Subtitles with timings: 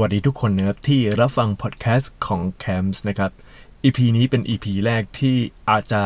[0.00, 3.30] วัสดีทุกคนนะครับที่รับฟังพอดแคสต์ของ Camps นะครับ
[3.84, 5.36] EP นี้เป็น EP แรกที่
[5.70, 6.02] อาจจะ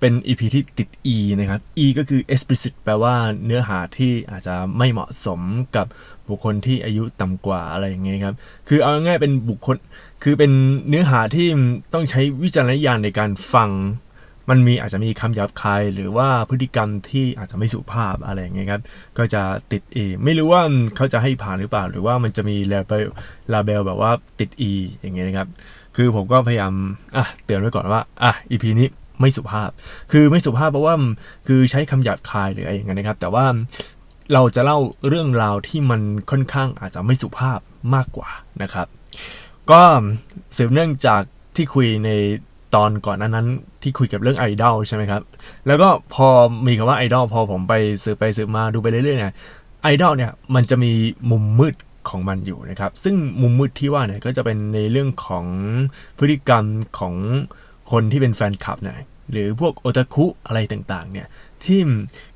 [0.00, 5.40] เป็น EP ที่ติด E นะครับ E ก็คือ explicit แปลว่าเนื้อหาที่อาจจะไม่เหมาะสม
[5.76, 5.86] กับ
[6.28, 8.36] บุคคลที่อายุต่ำกว่าอะไรอย่างเงี้ยครับ
[8.68, 9.76] คือเอาง่ายๆเป็นบุคคล
[10.22, 10.52] คือเป็น
[10.88, 11.46] เนื้อหาที่
[11.94, 13.70] ต้องใช้วิจารณญาณในการฟัง
[14.50, 18.82] มันมีอาจจะมีคำหยาบคายหรือว่าพฤติกรรมที่อาจจะไม่สุภาพอะไรอย่างเงี้ยครับ
[19.18, 19.42] ก็จะ
[19.72, 20.62] ติด E ไม่รู้ว่า
[20.96, 23.06] เขาจะให้ผ่านหรือเปล่า หรือว่ามันจะมีลาเบล
[23.52, 24.10] ลาเบลแบบว่า
[24.40, 25.48] ติด E อย่างเงี้ยนะครับ
[25.96, 26.72] คือผมก็พยายาม
[27.16, 28.88] อะเตือนไว้ก่อนว่าอะ EP นี้
[29.20, 29.70] ไม่สุภาพ
[30.12, 30.94] คือไม่สุภาพเพราะว่า
[31.46, 33.46] คือใช้คำหยาบคายหรืออะไรอย่างเงี้ยนะครับ แต่ว่า
[34.32, 37.58] เราจะเล่าเรื่องราวที่มันค่อนข้างอาจจะไม่สุภาพ
[37.94, 38.28] มากกว่า
[38.62, 38.86] นะครับ
[39.70, 39.82] ก็
[40.56, 41.22] สืบเนื่องจาก
[41.56, 42.10] ที่คุยใน
[42.74, 43.48] ตอนก่อนนานั้น
[43.82, 45.22] ที่คุยกับเรื่องไอดอลใช่ไหมครับ
[45.66, 46.28] แล้วก็พอ
[46.66, 47.74] มีคำว่าไอดอลพอผมไป
[48.04, 49.34] สืบไปสืบมาดูไปเรื่อยๆเนี่ย
[49.82, 50.92] ไอดอลเนี่ยมันจะมี
[51.30, 51.74] มุมมืด
[52.08, 55.46] ของมันอยู่นะครับ ซึ่งมุมมืดที่ว่าเนี่ยก็จะเป็นในเรื่องของ
[56.18, 56.64] พฤติกรรม
[56.98, 57.14] ของ
[57.90, 58.98] คนที่เป็นแฟนคลับเนี่ย
[59.30, 61.26] หรือพวกโอตาคุอะไรต่างๆ เนี่ย
[61.64, 61.80] ที่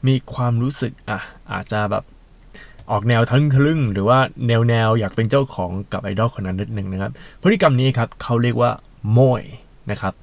[0.06, 1.20] มีความรู้สึกอะ
[1.52, 2.04] อาจจะแบบ
[2.90, 8.70] ออกแนวทะลึ่งทะลึ่งหรือว่าแนวแนวอยากเป็นเจ้าของกับไอดอลคนนั้นนิดนึงนะครับ พฤติกรรมนี้ครับเขาเรียกว่า
[9.12, 9.42] โมย
[9.90, 10.14] นะครับ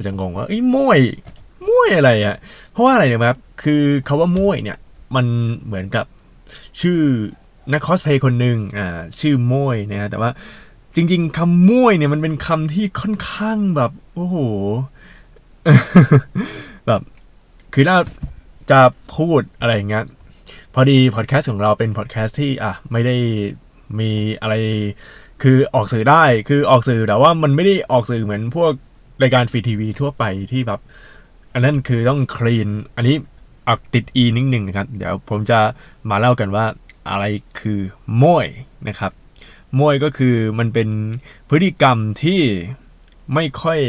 [0.00, 1.00] าจะงงว่าไอ้ยโมย
[1.64, 2.36] โมยอะไรอะ่ะ
[2.72, 4.78] เพราะว่าอะไรเนี่ยครับ คือคาว่าโมยเนี่ย
[5.16, 5.26] มัน
[5.66, 6.06] เหมือนกับ
[6.80, 7.00] ชื่อ
[7.72, 10.30] นักคอสเพย์คนหนึ่งอ่าชื่อโมยนะฮะแต่ว่า
[10.94, 14.36] จริง ๆคำโมยเนี่ยมันเป็นคำที่ค่อนข้างแบบโอ้โห
[16.86, 17.00] แบบ
[17.74, 17.96] คือถ้า
[18.70, 18.80] จะ
[19.16, 20.04] พูดอะไรอย่างเงี้ย
[20.74, 23.16] พอดีพอดแคสต์ของเราเป็นพอดแคสต์ที่อะไม่ได้
[23.98, 24.54] มีอะไร
[25.42, 28.72] คือออกสื่อได้คือออกสื่อแต่ว่ามันไม่ได้ออกสื่อเหมือนพวก
[29.22, 30.80] รายการฟรีทีวีทั่วไปที่แบบ
[31.52, 33.16] อันนั้นคือต้องคลีน อันนี้
[33.68, 35.58] อักติดอีนิดหนึ่งนะครับ เดี๋ยวผมจะ
[36.10, 36.64] มาเล่ากันว่า
[37.10, 37.24] อะไร
[37.58, 37.80] คือ
[38.16, 38.46] โมย
[38.88, 39.12] นะครับ
[39.74, 40.88] โมยก็คือมันเป็น
[41.48, 42.40] พฤติกรรมที่
[43.34, 43.80] ไม่ค่อย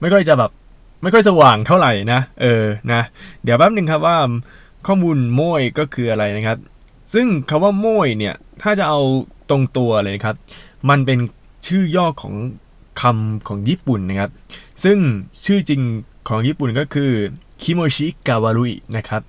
[0.00, 0.50] ไม่ค่อยจะแบบ
[1.02, 3.02] ไม่ค่อยสว่างเท่าไหร่นะ เออนะ
[3.44, 4.16] เดี๋ยวแป๊บหนึ่งครับว่า
[4.86, 6.58] ข้อมูลโมยก็คืออะไรนะครับ
[7.14, 9.00] ซึ่งคาว่าโมยเนี่ย ถ้าจะเอา
[9.50, 10.36] ตรงตัวเลยนะครับ
[10.88, 11.18] มันเป็น
[11.66, 12.34] ชื่อย่อของ
[13.00, 14.30] คำของญี่ปุ่นนะครับ
[14.84, 14.98] ซึ่ง
[15.44, 15.80] ชื่อจริง
[16.28, 17.10] ของญี่ปุ่นก็คือ
[17.62, 19.22] คิโมชิกาวารุยนะครับ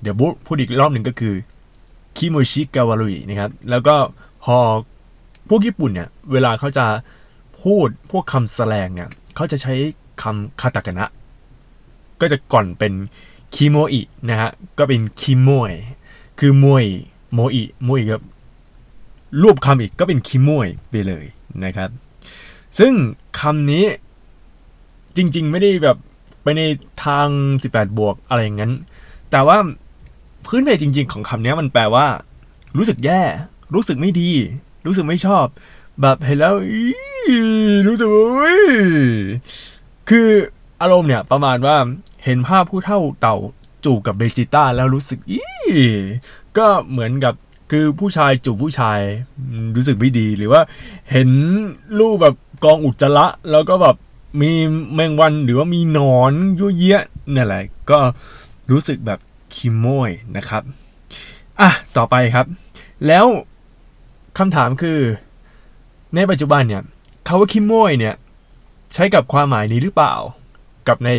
[0.00, 0.14] เดี๋ยว
[0.46, 1.34] พูดอีกรอบหนึ่งก็คือ
[2.16, 3.96] คิโมชิกาวารุยนะครับ แล้วก็
[4.44, 4.56] พอ
[5.48, 6.86] พวกญี่ปุ่นเนี่ย เวลาเขาจะ
[7.62, 9.74] พูดพวกคำแสลงเนี่ย เขาจะใช้
[10.22, 11.06] คำคาตากนะ
[12.20, 12.92] ก็จะก่อนเป็น
[13.54, 15.72] คิโมอินะฮะ ก็เป็นคิโมย
[16.38, 16.84] คือมวย
[17.32, 18.22] โมอิโมอิครับ
[19.42, 21.24] รวบคำอีกก็เป็นคิโมยไปเลย
[21.64, 21.90] นะครับ
[22.80, 22.94] ซึ่ง
[23.40, 23.86] คำนี้
[25.16, 25.96] จริง ๆ ไม่ได้แบบ
[26.42, 26.62] ไปใน
[27.04, 27.28] ทาง
[27.62, 28.72] 18 บวกอะไรอย่างนั้น
[29.30, 29.58] แต่ว่า
[30.46, 32.06] พื้นเพจจริง ๆ ของคำนี้มันแปลว่า
[32.76, 33.22] รู้สึกแย่
[33.74, 34.30] รู้สึกไม่ดี
[34.86, 35.46] รู้สึกไม่ชอบ
[36.00, 36.80] แบบเห็นแล้วอี
[37.88, 38.22] รู้สึกว่า
[40.08, 40.28] คือ
[40.80, 41.76] อารมณ์เนี่ยประมาณว่า
[42.24, 43.36] เห็นภาพผู้เท่าเต่า
[43.84, 45.40] จูบกับเบจิต้าแล้วรู้สึกอี
[46.58, 47.34] ก็เหมือนกับ
[47.70, 49.00] คือผู้ชายจูบผู้ชาย
[49.76, 50.60] รู้สึกไม่ดีหรือว่า
[51.10, 51.28] เห็น
[51.98, 52.34] รูปแบบ
[52.64, 53.96] กองอุจจาระแล้วก็แบบ
[54.40, 54.50] มี
[54.94, 57.04] แมงวันหรือว่ามีหนอนยุ่ยเยะ
[57.34, 57.98] นั่นแหละก็
[58.70, 59.18] รู้สึกแบบ
[59.54, 60.62] คิโมยนะครับ
[61.60, 62.46] อะต่อไปครับ
[63.06, 63.26] แล้ว
[64.38, 64.98] คำถามคือ
[66.14, 66.82] ในปัจจุบันเนี่ย
[67.26, 68.14] คาว่าคิโมยเนี่ย
[68.94, 70.14] ใช้กับความหมายนี้หรือเปล่า
[70.88, 71.10] กับใน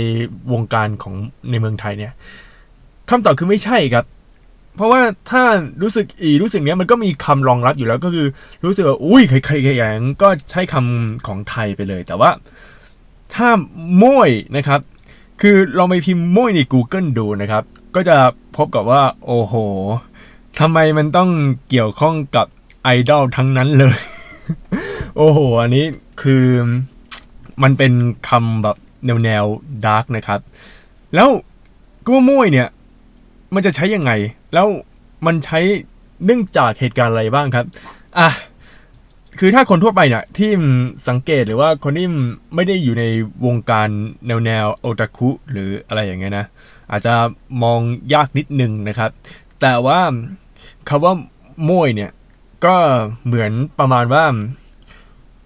[0.52, 1.16] วงการของ
[1.50, 2.14] ในเมืองไทยเนี่ย
[3.10, 4.06] คำตอบคือไม่ใช่ครับ
[4.76, 5.44] เพราะว่าถ้า
[5.82, 8.28] รู้สึกอีรู้สึกเนี้ยมันก็มีคำรองรับอยู่แล้วก็คือ
[8.66, 12.30] รู้สึกว่าอุ้ยใครใครใครอย่างก็ใช้คำของไทยไปเลย แต่ว่า
[13.34, 13.48] ถ้า
[13.98, 14.80] โมยนะครับ
[15.42, 17.64] คือเราไปพิมพ์โมยใน Google ดูนะครับ
[17.96, 18.18] ก็จะ
[18.58, 19.54] พบกับว่าโอ้โห
[20.60, 21.30] ทำไมมันต้อง
[21.70, 22.48] เกี่ยวข้องกับ
[22.84, 23.98] ไอดอลทั้งนั้นเลย
[25.18, 25.86] โอ้โห อันนี้
[26.22, 26.44] คือ
[27.64, 27.94] มันเป็น
[28.30, 29.46] คำแบบแนวแนว
[29.86, 30.40] ดาร์กนะครับ
[31.16, 31.30] แล้ว
[32.06, 32.68] ก็มวยเนี่ย
[33.54, 34.12] มันจะใช้ยังไง
[34.54, 34.68] แล้ว
[35.26, 35.60] มันใช้
[36.26, 37.66] เนื่องจากเหตุการณ์อะไรบ้างครับ
[38.20, 38.30] อะ
[39.40, 40.50] คือถ้าคนทั่วไปเนี่ยที่
[41.08, 42.08] สังเกตหรือว่าคนที่
[42.56, 43.04] ไม่ได้อยู่ใน
[43.46, 43.90] วงการ
[44.28, 46.46] แนวแนวโอตาคุหรืออะไรอย่างเงี้ยนะ
[46.92, 47.14] อาจจะ
[47.64, 47.80] มอง
[48.14, 49.10] ยากนิดนึงนะครับ
[49.62, 50.00] แต่ว่า
[50.90, 51.14] คำว่า
[51.64, 52.12] โมยเนี่ย
[52.66, 52.76] ก็
[53.26, 54.24] เหมือนประมาณว่า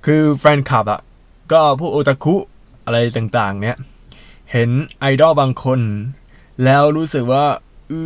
[0.06, 1.02] คือแฟนคลับอะ
[1.52, 2.36] ก็พวกโอตาคุ
[2.86, 3.78] อะไรต่างๆ เนี่ย
[4.52, 4.70] เห็น
[5.00, 5.80] ไอดอลบางคน
[6.64, 7.46] แล้วรู้สึกว่า
[7.92, 8.02] อื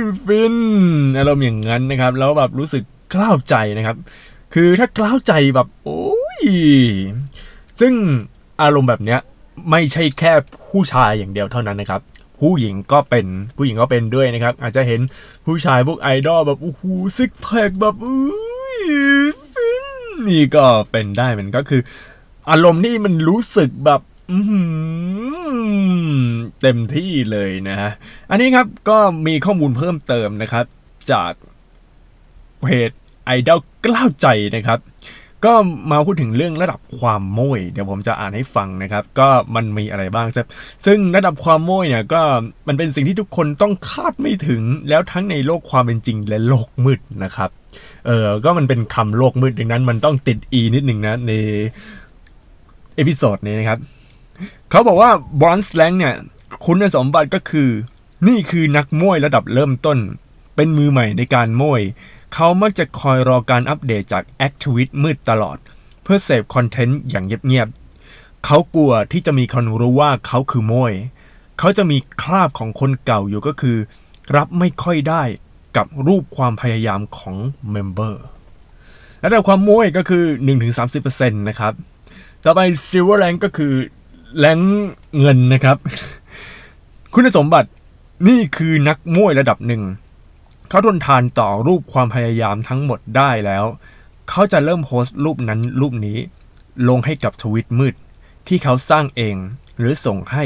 [0.00, 0.56] อฟิน
[1.18, 2.82] อารมณ์อย่างนั้นนะครับ แล้วแบบรู้สึก
[3.14, 3.96] กล้าวใจนะครับ
[4.54, 6.44] คือถ้ากล้าวใจแบบโอ้ย
[7.80, 7.94] ซึ่ง
[8.62, 9.20] อารมณ์แบบเนี้ย
[9.70, 10.32] ไม่ใช่แค่
[10.70, 12.00] ผู้ชายอย่างเดียวเท่านั้นนะครับ
[12.40, 13.26] ผู้หญิงก็เป็น
[13.56, 15.00] ผู้หญิงก็เป็นด้วยนะครับ อาจจะเห็น
[15.46, 16.82] ผู้ชายพวกไอดอลแบบโอ้โห
[17.16, 18.80] ซิกแพคแบบอุ้ย
[20.28, 21.80] นี่ก็เป็นได้มันก็คือ
[22.50, 24.00] อารมณ์ที่มันรู้สึกแบบ
[26.62, 27.90] เต็มที่เลยนะฮะ
[28.30, 30.64] อันนี้ครับก็มีข้อมูลเพิ่มเติมนะครับ
[31.10, 31.32] จาก
[32.62, 32.90] เพจ
[33.24, 34.26] ไอดอลกล้าวใจ
[34.56, 34.78] นะครับ
[35.44, 35.52] ก็
[35.90, 40.48] มาพูดถึงเรื่องระดับความโม่ยเดี๋ยวผมจะอ่านให้ฟังนะครับ ก็มันมีอะไรบ้างครับ
[40.86, 42.22] ซึ่งระดับความโม่ยเนี่ยก็
[42.68, 47.50] มันเป็นสิ่งที่ทุกคนต้องคาดไม่ถึงแล้วทั้งในโลกความเป็นจริงและโลกมืดนะครับ
[48.06, 51.32] เออก็มันเป็นคำโลกมืดดังนั้นมันต้องติด e นิดหนึ่งนะใน
[52.96, 53.78] เอพิโซดนี้นะครับ
[54.70, 55.10] เขาบอกว่า
[55.40, 56.14] Bronze Rank เนี่ย
[56.64, 57.68] คุณสมบัติก็คือ
[58.28, 59.98] นี่คือนักโม่ยระดับเริ่มต้น
[60.54, 61.82] เป็นมือใหม่ในการโม่ย
[62.34, 65.58] เขามักจะคอยรอการอัปเดตจากแอคทวิตมืดตลอด
[66.02, 70.94] เพื่อเสพ content อย่างเงียบๆเขากลัวที่จะมีคนรู้ว่าเขาคือโม่ย
[71.58, 73.76] เขาจะมีคราบของคนเก่าอยู่ก็คือ
[74.36, 75.22] รับไม่ค่อยได้
[75.76, 77.36] กับรูปความพยายามของ
[77.70, 78.22] member
[79.24, 80.24] ระดับความโม่ยก็คือ
[80.80, 81.72] 1-30%นะครับ
[82.44, 83.72] ต่อไป Silver Rank ก็คือ
[84.38, 84.58] Rank
[85.18, 85.76] เงินนะครับ
[87.14, 87.70] คุณสมบัติ
[88.28, 89.82] นี่คือนักโม่ยระดับหนึ่ง
[90.68, 93.64] เขาทนทานต่อรูปความพยายามทั้งหมดได้แล้ว
[94.30, 96.18] เขาจะเริ่มโพสต์รูปนั้นรูปนี้
[96.88, 97.94] ลงให้กับทวิตมืด
[98.48, 99.36] ที่เขาสร้างเอง
[99.78, 100.44] หรือส่งให้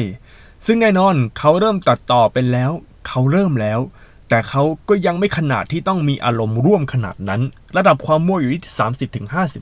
[0.67, 2.71] ซึ่งแน่นอนเขาเริ่มตัดต่อเป็นแล้ว
[3.07, 3.81] เขาเริ่มแล้ว
[4.29, 7.41] แต่เขาก็ยังไม่ขนาดที่ต้องมีอารมณ์ร่วมขนาดนั้น
[7.77, 8.63] ระดับความมั่วอยู่ที่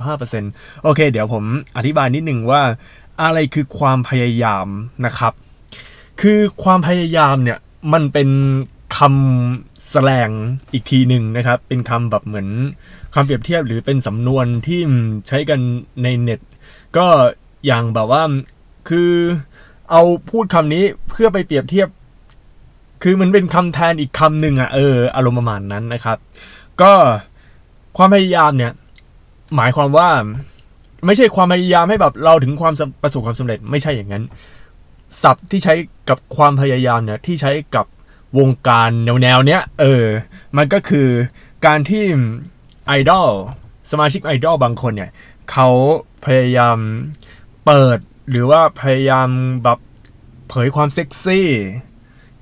[0.06, 1.44] 30-55%โอเค เดี๋ยวผม
[1.76, 2.62] อธิบายนิดนึงว่า
[3.22, 4.66] อะไรคือความพยายาม
[5.06, 5.32] นะครับ
[6.20, 7.58] คือความพยายามเนี่ย
[7.92, 8.28] มันเป็น
[8.96, 10.30] คำแสลง
[10.72, 12.48] อีกทีหนึ่งนะครับ เป็นคำแบบเหมือน
[13.14, 14.80] คำเปรียบเทียบหรือเป็นสำนวนที่
[15.28, 15.60] ใช้กัน
[16.02, 16.40] ในเน็ต
[16.96, 17.06] ก็
[17.66, 18.22] อย่างแบบว่า
[18.88, 19.10] คือ
[19.90, 21.88] เอาพูดคำนี้เพื่อไปเปรียบเทียบ
[23.02, 26.18] คือมันเป็นคำแทนอีกคำหนึ่งอะเอออารมณ์ประมาณนั้นนะครับ
[26.80, 26.92] ก็
[27.96, 28.72] ความพยายามเนี่ย
[29.56, 30.08] หมายความว่า
[31.06, 34.24] ไม่ใช่ความพยายามให้แบบเราถึงความประสบความสำเร็จไม่ใช่อย่างนั้น
[35.22, 35.74] ศัพท์ที่ใช้
[36.08, 37.86] กับความพยายามเนี่ยที่ใช้กับ
[38.38, 40.04] วงการแนวแนวๆเนี้ยเออ
[40.56, 41.08] มันก็คือ
[41.66, 42.04] การที่
[42.86, 43.28] ไอดอล
[43.90, 45.10] สมาชิกไอดอลบางคนเนี่ย
[45.50, 45.68] เขา
[46.24, 46.78] พยายาม
[47.66, 47.98] เปิด
[48.30, 49.28] หรือว่าพยายาม
[49.64, 49.78] แบบ
[50.48, 51.48] เผยความเซ็กซี่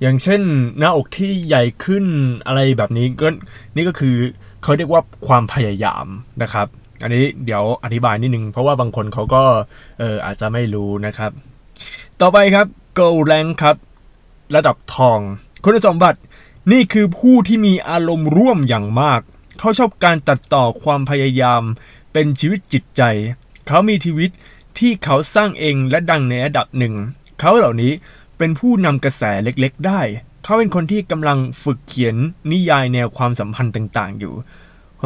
[0.01, 0.41] อย่างเช่น
[0.79, 2.05] หน้าอกที่ใหญ่ขึ้น
[2.47, 3.27] อะไรแบบนี้ก็
[3.75, 4.15] นี่ก็คือ
[4.63, 6.05] เขาเรียกว่าความพยายาม
[6.41, 6.67] นะครับ
[7.03, 9.43] อันนี้เดี๋ยวอธิบายนิดนึง เพราะว่าบางคนเขาก็
[9.99, 11.31] เอออาจจะไม่รู้นะครับ
[12.21, 12.67] ต่อไปครับ
[12.97, 13.75] Gold Rank ครับ
[14.55, 15.19] ระดับทอง
[15.63, 16.19] คุณสมบัติ
[16.71, 19.21] นี่คือผู้ที่มีอารมณ์ร่วมอย่างมาก
[19.59, 21.61] เขาชอบการตัดต่อความพยายาม
[22.13, 23.01] เป็นชีวิตจิตใจ
[23.67, 24.29] เขามีชีวิต
[24.79, 26.93] ที่เขาสร้างเองและดังในระดับหนึ่ง
[27.39, 27.91] เขาเหล่านี้
[28.37, 30.01] เป็นผู้นำกระแสเล็กๆ ได้
[30.43, 32.15] เขาเป็นคนที่กำลังฝึกเขียน
[32.51, 34.33] นิยายแนวความสัมพันธ์ต่างๆ อยู่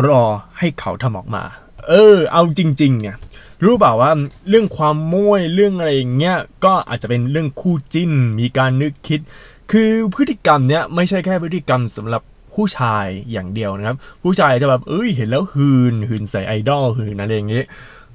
[0.08, 0.24] รอ
[0.60, 1.44] ให้เขาทำออกมา
[1.88, 3.16] เออ เอาจริง ๆ เนี่ย
[3.64, 4.12] รู้เปล่าว่า
[4.50, 9.20] เรื่องความม้วยเรื่องอะไรอย่างเงี้ยก็อาจจะเป็นเรื่องคู่จิ้น มีการนึกคิด
[9.72, 12.22] คือพฤติกรรมเนี้ยไม่ใช่แค่พฤติกรรมสำหรับ
[12.54, 17.66] ผู้ชายอย่างเดียวนะครับ ผู้ชายจะแบบเอ้ยเห็นแล้วหืนหืนใส่ไอดอลหืนอะไรอย่างเงี้ย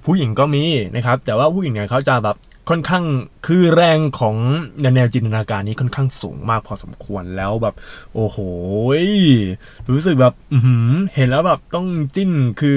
[0.04, 0.64] ผู้หญิงก็มี
[0.96, 2.36] นะครับ แต่ว่าผู้หญิงเนี่ยเขาจะแบบ
[2.68, 3.04] ค่อนข้าง
[3.46, 4.36] คือแรงของ
[4.80, 7.74] แนวจินตนาการนี้ค่อนข้างสูงมากพอสมควรแล้วแบบ
[8.14, 8.38] โอ้โห
[9.90, 10.34] รู้สึกแบบ
[11.14, 12.30] เห็นแล้วแบบต้องจิ้น
[12.60, 12.76] คือ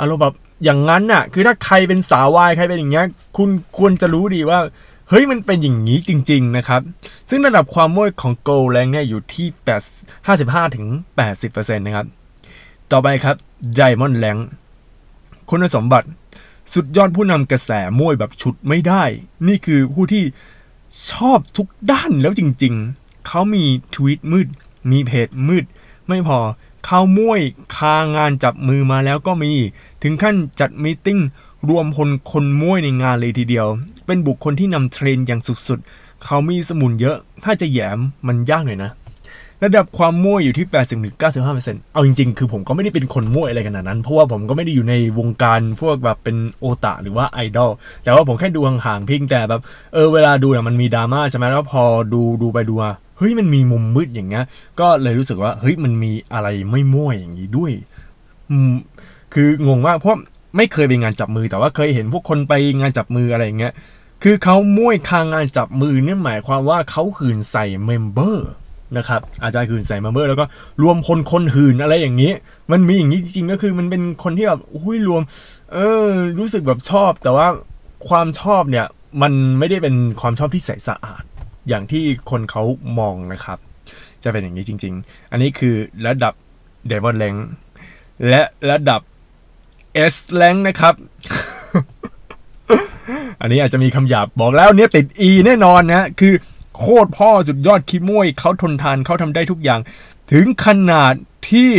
[0.00, 3.06] อารมณ์แบบอย่างนั้นน่ะ คือถ้าใครเป็นสาววายใครเป็นอย่างเงี้ย
[3.36, 4.58] คุณควรจะรู้ดีว่า
[5.08, 6.80] เฮ้ยมันเป็นอย่างนี้จริง ๆ นะครับ
[7.30, 9.46] ซึ่งระดับความมุ่ยของโกลแรงเนี่ยอยู่ที่
[9.86, 10.86] 8 55ถึง
[11.28, 12.06] 80%นะครับ
[12.92, 13.36] ต่อไปครับ
[13.78, 14.40] Diamond Rank
[15.48, 16.08] คุณสมบัติ
[16.74, 19.04] สุดยอดผู้นำกระแสมวยแบบชุดไม่ได้
[19.46, 20.24] นี่คือผู้ที่
[21.10, 24.48] ชอบทุกด้านแล้วจริงๆ เขามีทวีตมืด
[24.90, 25.64] มีเพจมืด
[26.08, 26.38] ไม่พอ
[26.86, 27.40] เขามวย
[27.76, 29.52] คางานจับมือมาแล้วก็มี
[30.02, 31.20] ถึงขั้นจัดมีติ้ง
[31.68, 33.66] รวมพลคนมวยในงานเลยทีเดียว
[34.06, 38.90] เป็นบุคคลที่นำเทรนด์อย่างสุดๆ เขามีสมุนเยอะ ถ้าจะแยมมันยากหน่อยนะ
[39.64, 40.66] ระดับความมั่วอยู่ที่
[41.28, 47.70] 80-95%เอาจริง ๆ คือผมก็ไม่ได้เป็นคนมั่วอะไรขนาดนั้น เพราะว่าผมก็ไม่ได้อยู่ในวงการพวกแบบเป็นโอตาหรือว่าไอดอล
[48.04, 49.60] แต่ว่าผมแค่ดูห่างๆเพียงแต่แบบ
[49.94, 54.44] เออเวลาดูเนี่ยมันมีดราม่าใช่ไหมแล้วพอดูดูไปดูมาเฮ้ยมันมีมุมมืดอย่างเงี้ย
[54.80, 57.72] ก็เลยรู้สึกว่าเฮ้ยมันมีอะไรไม่มั่วอย่างนี้ด้วย
[59.34, 60.16] คืองงมากเพราะ
[60.56, 63.72] ไม่เคยไปงานจับมือ แต่ว่าเคยเห็นพวกคนไปงานจับมืออะไรอย่างเงี้ย
[64.22, 68.50] คือเขาโม่ยคางานจับมือเนี่ยหมายความว่าเขาหื่นใส่ member
[68.96, 70.44] นะครับอาจารย์หื่นใส่ member แล้วก็
[70.82, 72.32] รวมคนคนหื่นอะไรอย่างนี้
[72.72, 75.22] มันมีอย่างนี้จริงๆก็คือมันเป็นคนที่แบบอุ้ยรวม
[75.72, 76.06] เออ
[76.38, 77.46] รู้สึกแบบชอบ แต่ว่า
[78.08, 78.86] ความชอบเนี่ย
[79.22, 81.22] มันไม่ได้เป็นความชอบที่ใสสะอาด
[81.68, 82.62] อย่างที่คนเขา
[82.98, 83.58] มองนะครับ
[84.24, 85.74] จะเป็นอย่างนี้จริง ๆ อันนี้คือ
[86.06, 86.34] ระดับ
[86.86, 87.34] Diamond Rank
[88.28, 89.00] และระดับ
[90.12, 90.94] S แรงนะครับ
[93.40, 96.34] อันนี้อาจจะมีคำหยาบบอกแล้วเนี่ยติด E แน่นอนนะคือ
[96.76, 99.80] โคตรพ่อสุดยอดคิมวยเขาทนทานเขาทำได้ทุกอย่าง
[100.32, 101.14] ถึงขนาด
[101.50, 101.70] ที่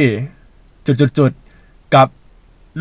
[0.85, 2.07] จุดๆกับ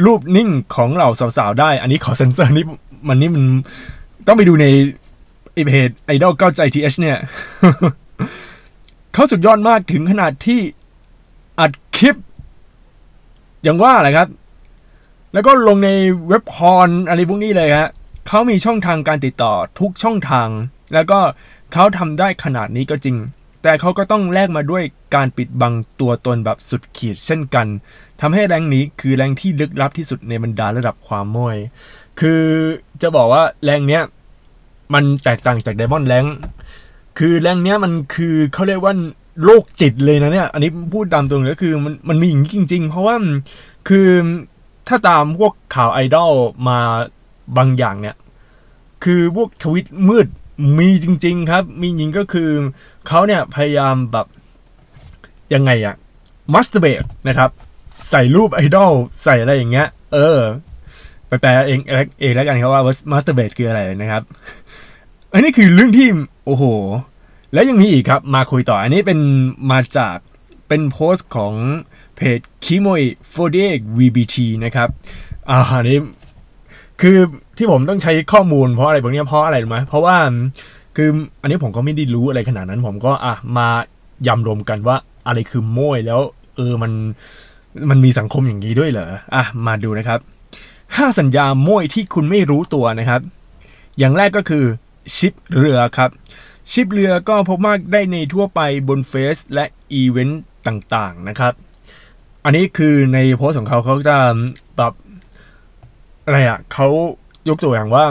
[0.05, 2.67] รูปนิ่งของเหล่าสาวๆได้ อันนี้ขอเซนเซอร์นี่
[3.09, 3.45] มันนี่มัน
[4.27, 4.67] ต้องไปดูใน
[5.53, 7.19] ไอเพจไอดอลเก้าใจทีเอชเนี่ย
[9.13, 10.61] เขาสุดยอดมากถึงขนาดที่
[11.61, 12.17] อัดคลิป
[13.63, 14.29] อย่างว่าแหละครับ
[15.33, 15.91] แล้วก็ลงใน
[16.29, 17.91] เว็บพรอะไรพวกนี้เลยฮะ
[18.27, 20.49] เขามีช่องทางการติดต่อทุกช่องทาง
[20.95, 21.19] แล้วก็
[21.73, 23.17] เขาทำได้ขนาดนี้ก็จริง
[23.63, 24.83] แต่เขาก็ต้องแลกมาด้วย
[25.15, 27.67] การปิดบังตัวตนแบบสุดขีดเช่นกัน
[28.21, 31.59] ทำให้แรงนี้คือแรงที่ลึกลับที่สุดในบรรดาระดับความมวย
[32.21, 32.43] คือ
[33.03, 34.03] จะบอกว่าแรงเนี้ย
[34.95, 36.25] มันแตกต่างจากไดมอนด์แรง
[37.19, 38.95] คือ Rank เนี้ยมันคือเขาเรียกว่า
[39.45, 43.17] โรคจิตเลยนะเนี่ย อันนี้พูดตามตรงเลยก็คือมันมันมีอย่างนี้จริง ๆ เพราะว่า
[43.89, 44.09] คือ
[44.89, 46.33] ถ้าตามพวกข่าวไอดอล
[46.69, 46.79] มา
[47.57, 48.17] บางอย่างเนี่ย
[49.05, 50.27] คือพวกทวิตมืด
[50.79, 52.51] มีจริง ๆครับ มีจริงก็คือ
[53.07, 54.27] เขาเนี่ยพยายามแบบ
[55.55, 55.95] ยังไงอะ
[56.53, 57.51] masturbate นะครับ
[58.11, 60.39] ใส่รูปไอดอลใส่อะไรอย่างเงี้ย เออ
[61.29, 61.81] ไปแปลเอง
[62.21, 64.23] เองแล้วกันครับว่า masturbate คืออะไรนะครับ
[65.33, 66.09] อันนี้คือเรื่องที่
[66.47, 66.65] โอ้โห
[67.53, 69.19] แล้วยังมีอีกครับ มาคุยต่ออันนี้เป็น
[69.71, 70.17] มาจาก
[70.69, 71.55] เป็นโพสต์ของ
[72.17, 74.89] เพจคิโมยโฟเดก VBT นะครับ
[75.51, 75.99] อ่าอันนี้
[77.01, 77.19] คือ
[77.59, 80.17] ที่ผมต้องใช้ข้อมูลเพราะอะไรพวกนี้เพราะอะไรรู้ไหมเพราะว่า
[80.97, 81.09] คือ
[81.43, 83.69] อันนี้ผมก็ไม่ได้รู้อะไรขนาดนั้น ผมก็อะมา
[84.27, 86.21] ยำรวมกันว่าอะไรคือโม่ยแล้ว
[86.57, 86.93] เออมัน
[87.91, 90.19] มันมีสังคมอย่างนี้ด้วยเหรออะมาดูนะครับ
[90.97, 93.21] ห้าสัญญาโมยที่คุณไม่รู้ตัวนะครับ
[93.99, 94.65] อย่างแรกก็คือ
[95.17, 96.11] ชิปเรือครับ
[96.73, 101.53] ชิปเรือก็พบมากได้ในทั่วไปบนเฟสและอีเวนต์ต่างๆนะครับ
[102.45, 104.17] อันนี้คือในโพสต์ของเขาเขาจะ
[104.77, 104.93] แบบ
[106.31, 106.89] อะไรอะ่ะเขา
[107.49, 108.05] ยกตัวอย่างว่า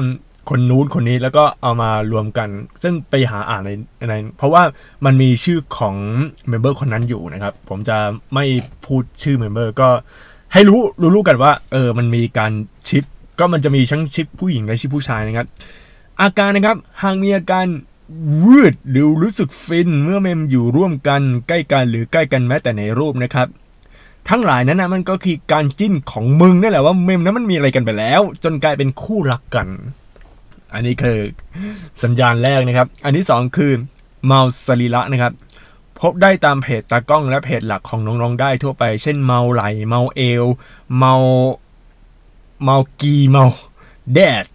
[0.50, 2.50] คนนู้นคนนี้แล้วก็เอามารวมกัน
[2.84, 3.72] ซึ่งไปหาอ่านใน
[4.10, 4.64] ในเพราะว่า
[5.06, 5.96] มันมีชื่อของ
[6.50, 7.98] member คนนั้นอยู่นะครับ ผมจะ
[8.34, 8.46] ไม่
[8.86, 9.90] พูดชื่อ member ก็
[10.54, 12.52] ให้รู้รู้รู้กันว่า เออมันมีการ
[12.88, 13.04] ship
[13.40, 15.48] ก็มันจะมีทั้ง ship ผู้หญิงและ ship ผู้ชายนะครับ
[16.22, 17.66] อาการนะครับหากมีอาการ
[18.44, 23.48] วืดหรือรู้สึกฟิน เมื่อเมมอยู่ร่วมกันใกล้กันหรือใกล้กันแม้แต่ในรูปนะครับ
[24.30, 29.68] ทั้งหลายนั้นนะมันก็คือการจิ้นของมึงนั่นแหละว่าเมมนั้นมันมีอะไรกันไปแล้ว จนกลายเป็นคู่รักกัน
[30.74, 31.20] อันนี้คือ
[32.04, 33.72] สัญญาณแรกนะครับ อันที่สองคือ
[34.26, 35.34] เมาสลีละนะครับ
[36.00, 40.46] พบได้ตามเพจตากล้องและเพจหลักของน้องๆได้ทั่วไป เช่นเมาไหลเมาเอว
[40.98, 41.14] เมา
[42.64, 43.46] เมากีเมา
[44.14, 44.46] แดด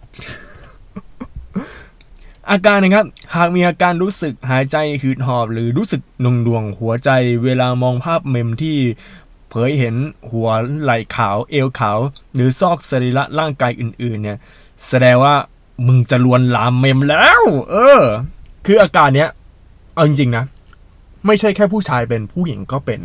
[2.49, 3.05] อาการนะครับ
[3.35, 7.09] หากมีอาการรู้สึกหายใจหืดหอบ หรือรู้สึกหนงดวงหัวใจ
[7.43, 8.77] เวลามองภาพเมมที่
[9.55, 9.95] ผยเห็น
[10.31, 10.49] หัว
[10.81, 11.97] ไหล่ขาวเอวขาว
[12.33, 14.37] หรือซอกสรีระร่างกายอื่น ๆ เนี่ย
[14.87, 15.35] แสดงว่า
[15.87, 18.01] มึงจะลวนลามเมมแล้ว เออ
[18.65, 19.29] คืออาการเนี้ย
[19.93, 20.43] เอาจริงๆนะ
[21.25, 23.01] ไม่ใช่แค่ผู้ชายเป็นผู้หญิงก็เป็น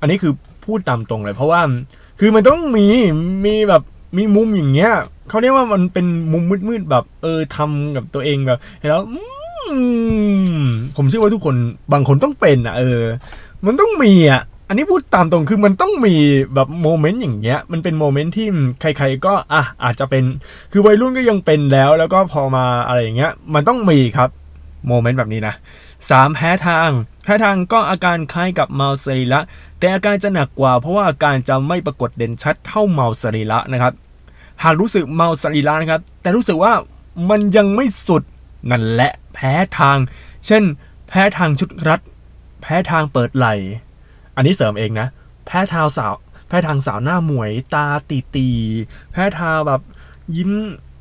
[0.00, 0.32] อันนี้คือ
[0.64, 1.60] พูดตามตรงเลย เพราะว่า
[2.20, 2.86] คือมันต้องมี
[3.46, 3.82] มีแบบ
[4.16, 4.92] มีมุมอย่างเงี้ย
[5.28, 9.02] เขาเรียกว่ามันเป็นมุมมืดๆแบบ เออทำกับตัวเองแบบเห็นแล้ว
[10.96, 11.56] ผมเชื่อว่าทุกคน
[11.92, 13.02] บางคนต้องเป็นอะ เออ
[13.66, 16.14] มันต้องมีอะ อันนี้พูดตามตรงคือมันต้องมี
[16.54, 18.46] แบบ moment อย่างเงี้ย มันเป็น moment ที่
[18.80, 20.24] ใครๆก็อะอาจจะเป็น
[20.72, 24.30] คือวัยรุ่นก็ยังเป็นแล้ว แล้วก็พอมาอะไรอย่างเงี้ย มันต้องมีครับ
[24.88, 25.54] moment แบบนี้นะ
[26.10, 26.88] สามแพ้ทาง
[27.22, 29.40] แพ้ทางก็อาการคล้ายกับโม่ยสรีระ
[29.78, 33.92] แต่อาการจะหนักกว่าเพราะว่าอาการจะไม่ปรากฏเด่นชัดเท่าโม่ยสรีระนะครับ
[34.62, 36.72] หากรู้สึกโม่ยสรีระนะครับ แต่รู้สึกว่า
[37.30, 38.22] มันยังไม่สุด
[38.70, 39.98] นั่นแหละแพ้ทาง
[40.46, 40.62] เช่น
[41.08, 42.00] แพ้ทางชุดรัด
[42.62, 43.46] แพ้ทางเปิดไหล
[44.36, 45.08] อันนี้เสริมเองนะ
[45.46, 46.14] แพ้ทางสาว
[46.48, 48.48] แพ้ทางสาวหน้าหมวยตาตีตี
[49.12, 49.80] แพ้ทางแบบ
[50.36, 50.52] ยิ้ม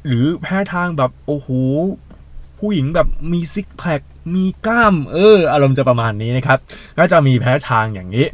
[0.07, 1.47] หรือแพ้ทางแบบโอ้โห
[2.59, 4.01] ผู้หญิงแบบมีซิกแพค
[4.35, 6.59] มีกล้าม เออ อารมณ์จะประมาณนี้นะครับ
[6.97, 8.25] ก็จะมีแพ้ทางอย่างนี้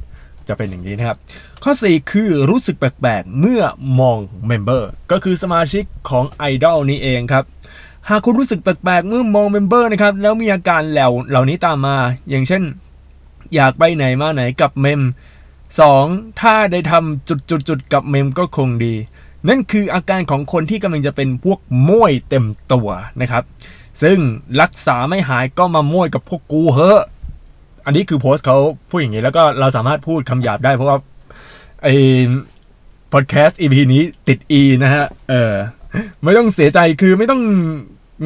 [0.47, 1.17] จะเป็นอย่างนี้นะครับ
[1.63, 3.61] ข้อ 4 คือรู้สึกแปลกๆ เมื่อ
[3.99, 7.43] มองmember ก็คือสมาชิกของไอดอลนี้เองครับ
[8.09, 11.97] หากคุณรู้สึกแปลกๆ เมื่อมอง member นะครับ แล้วมีอาการเหล่าเหล่านี้ตามมา
[12.29, 12.63] อย่างเช่น
[13.55, 15.01] อยากไปไหนมาไหนกับเมม
[15.69, 16.41] 2.
[16.41, 18.93] ถ้าได้ทำจุดๆๆกับเมมก็คงดี
[19.47, 22.89] นั่นคืออาการของคนที่กำลังจะเป็นพวกโม่ยเต็มตัว
[23.21, 23.43] นะครับ
[24.03, 24.17] ซึ่ง
[24.61, 27.03] รักษาไม่หายก็มาโม่ยกับพวกกูเหอะ
[27.85, 28.57] อันนี้คือโพสต์เขา
[28.89, 30.97] พูดอย่างนี้แล้วก็เราสามารถพูดคำหยาบได้เพราะว่า
[31.83, 31.87] ไอ
[33.13, 35.53] พอดแคสต์ EP นี้ติด E นะฮะ เออ
[36.23, 37.41] ไม่ต้องเสียใจคือไม่ต้อง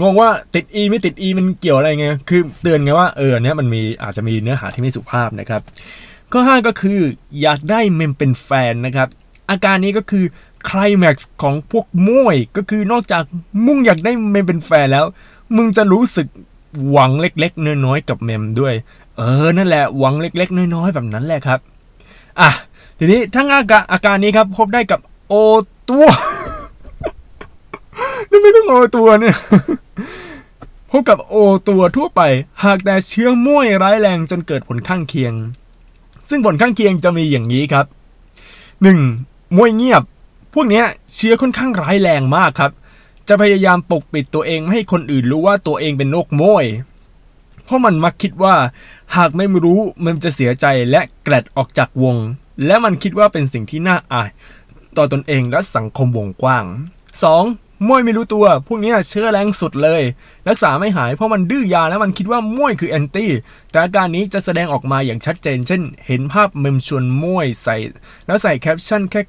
[0.02, 5.62] งงว่าติด E ไม่ติด E มันเกี่ยวอะไรไงคือเตือนไงว่าเออเนี้ยมันมีอาจจะมีเนื้อหาที่ไม่สุภาพนะครับ
[6.32, 7.00] ข้อ 5 ก็คือ
[7.42, 9.08] อยากได้เมมเป็นแฟนนะครับ
[9.50, 10.26] อาการนี้ก็คือ
[10.70, 13.24] คลแม็กซ์ของพวกมวยก็คือนอกจาก
[13.66, 15.06] มุ่งอยากได้เมมเป็นแฟนแล้ว
[15.56, 16.28] มึงจะรู้สึก
[16.92, 18.74] หวังเล็กๆน้อยๆกับเมมด้วย
[19.18, 21.60] เออนั่นแหละหวังเล็กๆน้อยๆแบบนั้นแหละครับ
[22.40, 22.50] อะ
[22.98, 25.34] ทีนี้ทั้งอาการอาการนี้ครับพบได้กับโอ
[25.90, 26.08] ตัว
[28.30, 29.36] นี่ไม่ต้องโอตัวเนี่ย
[30.96, 31.36] พบกับโอ
[31.70, 32.22] ตัวทั่วไป
[32.64, 35.34] หากแต่เชื้อม่วยร้ายแรงจนเกิดผลข้างเคียง
[36.30, 37.86] ซึ่งผลข้างเคียงจะมีอย่างนี้ครับ
[38.92, 39.58] 1.
[39.58, 40.04] ม่วยเงียบ
[40.54, 40.84] พวกนี้
[41.14, 42.72] เชื้อค่อนข้างร้ายแรงมากครับ
[43.28, 46.66] จะพยายามปกปิดตัวเองไม่ให้คนอื่นรู้ว่าตัวเองเป็นโรคมวย
[47.64, 48.56] เพราะมันมักคิดว่า
[49.16, 52.16] หากไม่รู้มันจะเสียใจและ grad ออกจากวง
[52.66, 54.30] และมันคิดว่าเป็นสิ่งที่น่าอาย
[54.98, 56.66] ต่อตนเองและสังคมวงกว้าง
[57.22, 57.63] 2.
[57.88, 60.02] โม่ยไม่รู้ตัว พวกนี้เชื้อแรงสุดเลย
[60.50, 63.32] รักษาไม่หายเพราะมันดื้อยาแล้วมันคิดว่าโม่ยคือ anti
[63.72, 67.76] แต่อาการนี้จะแสดงออกมาอย่างชัดเจน เช่น เห็นภาพเมมชวนโม่ยใส่
[68.28, 69.22] แล้วใส่แคปชั่นแค่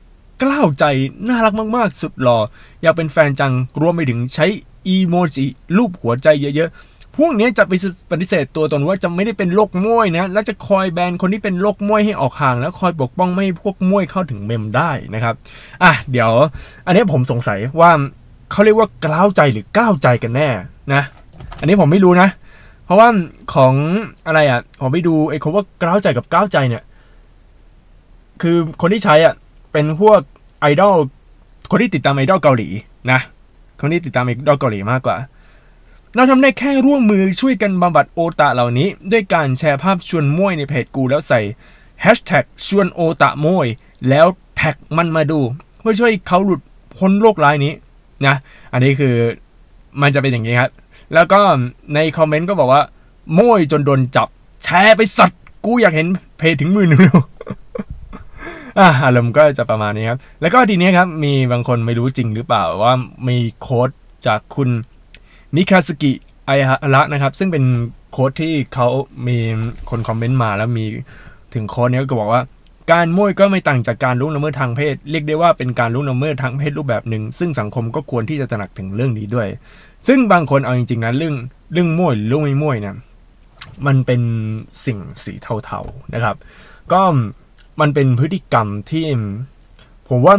[0.42, 0.84] กล้าวใจ
[1.28, 2.38] น่ารักมากๆ สุดหล่อ
[2.82, 4.46] อยากเป็นแฟนจังรวมไปถึงใช้
[4.87, 5.46] อีโมจิ
[5.76, 7.73] รูปหัวใจเยอะๆ พวกนี้จะไป
[8.11, 15.34] ปฏิเสธตัวตนว่าจะไม่ได้เป็นโรคมวยนะ และจะคอยแบนคนที่เป็นโรคมวยให้ออกห่าง แล้วคอยปกป้องไม่ให้พวกมวยเข้าถึงเมมได้นะครับ
[15.82, 16.30] อะ เดี๋ยว
[16.87, 17.90] อันนี้ผมสงสัยว่า
[18.54, 20.49] เขาเรียกว่ากล้าวใจหรือก้าวใจกันแน่
[20.94, 21.02] นะ
[21.58, 22.28] อันนี้ผมไม่รู้นะ
[22.84, 23.08] เพราะว่า
[23.54, 23.75] ของ
[24.26, 26.82] อะไรอะผมไปดูไอ้คำว่ากล้าวใจกับก้าวใจเนี่ย
[28.42, 29.34] คือคนที่ใช้อะ
[29.73, 30.20] เป็นพวก
[30.61, 30.94] ไอดอล
[31.70, 32.68] คนที่ติดตามไอดอลเกาหลี
[33.11, 33.20] นะ
[33.80, 35.16] คนที่ติดตามไอดอลเกาหลีมากกว่า
[36.14, 41.40] เราทำได้แค่ร่วมมือช่วยกันบำบัดโอตะเหล่านี้ ด้วยการแชร์ภาพชวนโม่ยในเพจกูแล้วใส่
[42.00, 43.68] แฮชแท็กชวนโอตะโม่ย
[44.08, 45.40] แล้วแท็กมันมาดู
[45.80, 46.61] เพื่อช่วยเขาหลุด
[46.96, 47.73] พ้นโรคร้ายนี้
[48.28, 48.37] นะ
[48.73, 49.14] อันนี้คือ
[50.02, 50.71] มันจะเป็นอย่างนี้ครับ
[51.14, 51.40] แล้วก็
[51.95, 52.83] ในคอมเมนต์ก็บอกว่า
[53.35, 54.28] โม่ยจนโดนจับ
[54.65, 56.06] แชร์ไปสัตว์ กูอยากเห็น
[56.39, 56.97] เพจถึงมือหนู
[58.78, 62.95] อะอารมณ์ก็จะประมาณนี้ครับ แล้วก็ทีนี้ครับ มีบางคนไม่รู้จริงหรือเปล่าว่า
[63.28, 63.89] มีโค้ด
[64.26, 64.69] จากคุณ
[65.54, 66.13] มิคาสกิ
[66.47, 67.65] ไอฮาระนะครับ ซึ่งเป็น
[68.10, 68.89] โค้ดที่เขา
[69.26, 69.39] มี
[69.91, 70.84] คนคอมเมนต์มาแล้วมี
[71.54, 72.43] ถึงโค้ดนี้ก็บอกว่า
[72.92, 79.49] การมั่วก็ไม่ต่างจากการล่วงละเมิดทางเพศ เรียกได้ว่าเป็นการล่วงละเมิดทางเพศรูปแบบหนึ่ง ซึ่งสังคมก็ควรที่จะตระหนักถึงเรื่องนี้ด้วย
[80.08, 81.34] ซึ่งบางคนเอาจริงๆนะเรื่อง
[81.73, 82.97] เรื่องโม่ยหรือเรื่องไม่โม่ยเนี่ย
[83.86, 84.20] มันเป็น
[84.86, 85.32] สิ่งสี
[85.64, 86.36] เทาๆนะครับ
[86.92, 87.00] ก็
[87.80, 89.04] มันเป็นพฤติกรรมที่
[90.08, 90.36] ผมว่า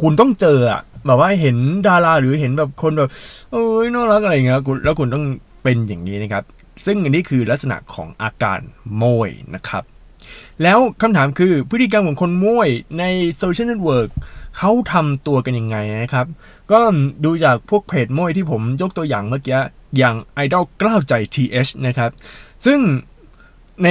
[0.00, 1.56] คุณต้องเจออะแบบว่าเห็น
[1.88, 3.10] ดาราหรือเห็นแบบคนแบบ
[3.50, 5.24] เอ้ยน่ารักอะไรเงี้ยแล้วคุณต้อง
[5.62, 6.44] เป็นอย่างนี้นะครับ
[6.86, 8.58] ซึ่งอันนี้คือลักษณะของอาการ
[8.96, 9.84] โม่ยนะครับ
[10.62, 13.04] แล้วคำถามคือพฤติกรรมของคนโม่ยใน
[13.36, 14.08] social network
[14.58, 16.26] เขาทำตัวกันยังไงนะครับ
[16.70, 16.78] ก็
[17.24, 19.60] ดูจากพวกเพจโมยที่ผมยกตัวอย่างเมื่อกี้
[19.98, 22.10] อย่างไอดอลกล้าวใจ TH นะครับ
[22.66, 22.78] ซึ่ง
[23.82, 23.88] ใน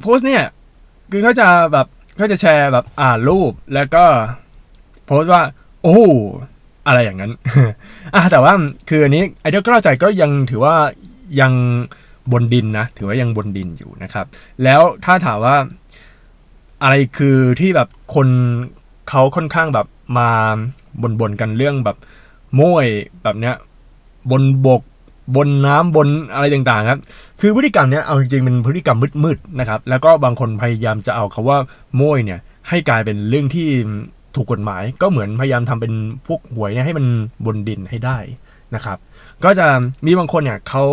[0.00, 0.44] โพสต์เนี่ย
[1.10, 4.04] คือเขาจะแบบเขาจะแชร์แบบอ่านรูปแล้วก็
[5.04, 5.42] โพสต์ว่า
[5.82, 5.98] โอ้
[6.86, 7.32] อะไรอย่างนั้น
[8.14, 8.52] อะแต่ว่า
[8.88, 10.74] คืออันนี้ไอดียกล้าวใจก็ยังถือว่า
[11.40, 11.52] ยัง
[12.32, 14.26] บนดินนะ ถือว่ายังบนดินอยู่นะครับ
[14.64, 15.56] แล้วถ้าถามว่า
[16.82, 18.28] อะไรคือที่แบบคน
[19.08, 19.86] เขาค่อนข้างแบบ
[20.18, 20.28] มา
[21.20, 21.96] บนๆกันเรื่องแบบ
[22.58, 22.86] ม้วย
[23.22, 23.54] แบบเนี้ย
[24.30, 24.82] บนบก
[25.36, 27.00] บนน้ำบนอะไรต่างๆครับ
[27.40, 31.58] คือพฤติกรรมเนี้ยเอาจริงๆเป็นพฤติกรรมมืดๆนะครับ แล้วก็บางคนพยายามจะเอาคาว่า
[31.96, 33.68] โม้ยเนี่ย ให้กลายเป็นเรื่องที่
[34.34, 35.92] ถูกกฎหมาย ก็เหมือนพยายามทำเป็น
[36.26, 37.06] พวกหวยเนี่ยให้มัน
[37.46, 38.18] บนดินให้ได้
[38.74, 38.98] นะครับ
[39.44, 39.66] ก็จะ
[40.06, 40.84] มีบางคนเนี่ยเขา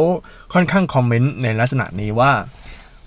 [0.53, 2.31] ค่อนข้างคอมเมนต์ในลักษณะนี้ว่า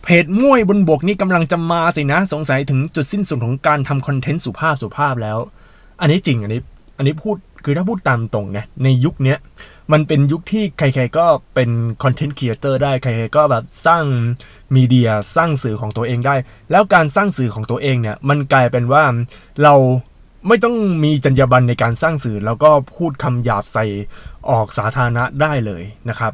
[0.02, 5.38] เพจมวยบนบกนี่กำลังจะมาสินะ สงสัยถึงจุดสิ้นสุดของการทำคอนเทนต์สุภาพสุภาพแล้ว
[6.00, 6.62] อันนี้จริงอันนี้
[6.96, 9.36] อันนี้พูดคือถ้าพูดตามตรงเนี่ยในยุคนี้
[9.92, 11.70] มันเป็นยุคที่ใครๆก็เป็น
[12.02, 14.04] คอนเทนต์ครีเอเตอร์ได้ใครๆก็แบบสร้าง
[14.74, 16.34] มีเดียสร้างสื่อของตัวเองได้
[16.70, 19.04] แล้วการสร้างสื่อของตัวเองเนี่ยมันกลายเป็นว่า
[19.62, 19.74] เรา
[20.48, 23.84] ไม่ต้องมีจรรยาบรรณในการสร้างสื่อ แล้วก็พูดคำหยาบใส่
[24.50, 26.32] ออกสาธารณะได้เลยนะครับ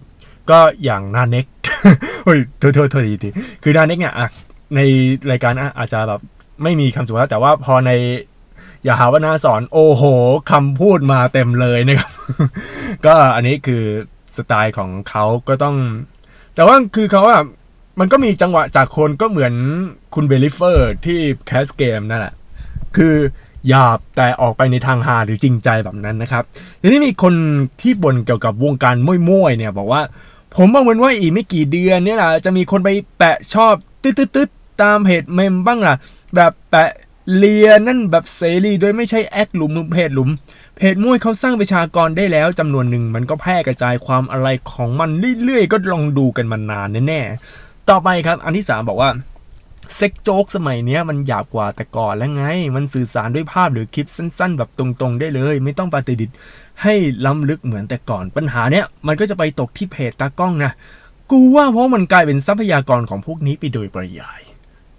[0.51, 1.47] ก็อย่างนาเน็ก
[2.25, 3.31] เฮ้ยเธอเธอเธอที
[3.63, 4.29] คือนาเน็กเนี่ยอะ
[4.75, 4.81] ใน
[5.31, 6.21] รายการอาจจะแบบ
[6.63, 7.91] ไม่มีคำสุภาพแต่ว่าพอใน
[8.85, 10.03] อย่าหาว่านาสอนโอ้โห
[10.51, 12.11] คำพูดมาเต็มเลยนะครับ
[13.07, 13.83] ก็อันนี้คือ
[14.37, 15.77] สไตล์ของเขาก็ต้อง
[16.55, 17.43] แต่ว่าคือเขาอะ
[18.01, 19.55] มันก็มีจังหวะจากคนก็เหมือน
[20.15, 22.35] คุณเบลิเฟอร์ที่แคสเกมนั่นแหละ
[22.97, 23.15] คือ
[23.69, 26.45] หยาบแต่ออกไปในทางฮาหรือจริงใจแบบนั้นนะครับ
[26.83, 27.35] ทีนี้มีคน
[27.81, 28.97] ที่บ่นเกี่ยวกับวงการ
[29.29, 30.03] ม้วยๆเนี่ยบอกว่า
[30.57, 35.97] ผมมองเหมือนว่าอีกไม่กี่เดือนเนี่ยแหละจะมีคนไปแปะชอบตืดๆตามเพจเมมบ้างล่ะ
[36.35, 36.91] แบบแปะ
[37.37, 40.31] เลียนั่นแบบเสรีโดยไม่ใช่แอคหลุมเพจหลุม
[40.77, 45.11] เพจมวยเขาสร้างประชากรได้แล้วจำนวนหนึ่งมันก็แพร่กระจายความอะไรของมัน
[45.45, 49.11] เรื่อยๆก็ลองดูกันมานานแน่ๆต่อไปครับ อันที่สามบอกว่า
[49.97, 52.45] เซ็กโจ๊กสมัยเนี้ยมันหยาบกว่าแต่ก่อนแล้วไง
[52.77, 56.37] มันสื่อสารด้วยภาพหรือคลิปสั้น ๆ แบบตรงๆ ได้เลย ไม่ต้องปฏิดิษฐ์
[56.83, 56.95] ให้
[57.27, 60.73] ล้ำลึกเหมือนแต่ก่อนปัญหาเนี้ยมันก็จะไปตกที่เพจตากล้องนะ
[61.31, 64.41] กูว่าเพราะมันกลายเป็นทรัพยากรของพวกนี้ไปโดยปริยาย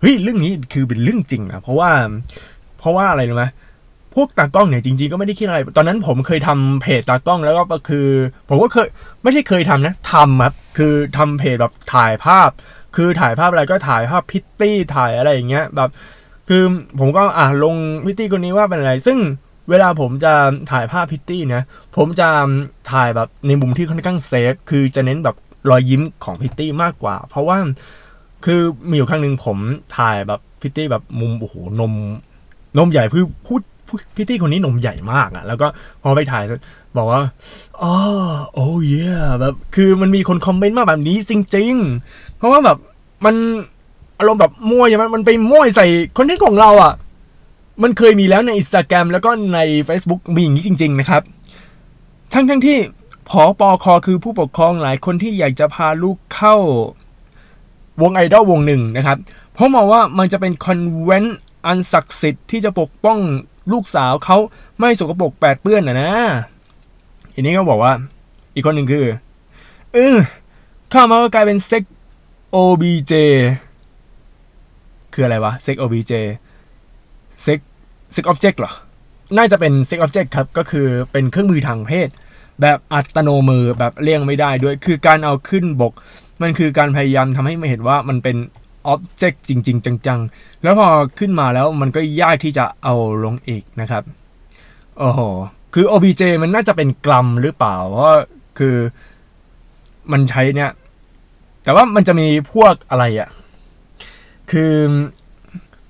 [0.02, 1.89] เฮ้ยเรื่องนี้คือเป็นเรื่องจริงนะเพราะว่า
[2.80, 3.46] เพราะว่าอะไรรู้ไหม
[4.15, 8.08] พวกตากล้องเนี่ยจริงๆก็ไม่ได้คิดอะไร ตอนนั้นผมเคยทำเพจตากล้องแล้วก็คือ
[8.50, 8.88] ผมก็เคย
[9.24, 12.50] ไม่ใช่เคยทำนะทำครับคือทำเพจแบบถ่ายภาพ
[12.95, 15.89] คือถ่ายภาพอะไรก็ถ่ายภาพพริตตี้ถ่ายอะไรอย่างเงี้ยแบบ
[16.49, 16.63] คือ
[16.99, 17.75] ผมก็อะลง
[18.06, 19.19] พริตตี้คนนี้ว่าเป็นอะไร ซึ่ง
[19.69, 20.34] เวลาผมจะ
[20.71, 21.63] ถ่ายภาพพริตตี้นะ
[21.97, 22.27] ผมจะ
[22.91, 25.36] ถ่ายแบบในมุมที่ค่อนข้าง safe คือจะเน้นแบบ
[25.69, 27.58] รอยยิ้มของพริตตี้มากกว่า เพราะว่า
[28.45, 29.58] คือมีอยู่ครั้งหนึ่งผม
[29.97, 31.93] ถ่ายแบบพริตตี้แบบมุมโอ้โหนม
[32.77, 33.62] นมใหญ่คือพูด
[34.15, 35.67] พริตตี้คนนี้นมใหญ่มากอะแล้วก็
[36.04, 36.43] พอไปถ่าย
[36.98, 37.22] บอกว่า
[37.82, 37.93] อ๋อ
[38.54, 38.88] โอ้ย
[39.39, 41.74] แบบคือมันมีคนคอมเมนต์มาแบบนี้จริง
[42.08, 42.78] ๆ เพราะว่าแบบ
[43.26, 43.36] มัน
[44.19, 46.93] อารมณ์แบบโม่ยอย่างมันมันไปโม่ยใส่ content ของเราอะ
[47.84, 51.22] มันเคยมีแล้วในอินสตาแกรมแล้วก็ใน Facebook มีอย่างนี้จริง ๆ นะครับ
[52.34, 52.78] ทั้งทั้งที่
[53.30, 56.56] พอปอคอคือผู้ปกครองหลายคนที่อยากจะพาลูกเข้า
[58.02, 59.17] วงไอดอลวงหนึ่งนะครับ
[59.54, 63.19] เพราะมองว่ามันจะเป็นคอนเวนต์อันศักดิ์สิทธิ์ที่จะปกป้อง
[63.71, 64.38] ลูกสาวเขา
[64.80, 66.12] ไม่สกปรกแปดเปื้อนนะนะ
[67.34, 67.93] ทีนี้ก็บอกว่า
[68.54, 69.06] อีกคนหนึ่งคือ
[69.93, 70.17] เออ
[70.93, 71.84] ข้ามาก็กลายเป็น sex
[72.56, 73.13] OBJ
[75.13, 76.13] คืออะไรวะ sex OBJ
[77.41, 78.73] sex sex object เหรอ
[79.38, 82.10] น่าจะเป็น sex object ครับ ก็คือเป็นเครื่องมือทางเพศ
[82.62, 85.93] แบบอัตโนมือแบบเลี่ยงไม่ได้ด้วย คือการเอาขึ้นบก
[86.41, 88.38] มันคือการพยายามทำให้ไม่เห็นว่ามันเป็น
[88.88, 90.88] อ็อบเจกต์จริง ๆ จังๆ แล้วพอ
[91.19, 94.04] ขึ้นมาแล้วมันก็ยากที่จะเอาลงอีกนะครับ
[94.98, 95.22] โอ้โห
[95.74, 98.08] คือ OBJ มันน่าจะเป็นกลัมหรือเปล่า เพราะ
[98.60, 98.76] คือ
[100.12, 100.72] มันใช้เนี่ย
[101.63, 103.30] แต่ว่ามันจะมีพวกอะไรอะ่ะ
[104.52, 104.74] คือ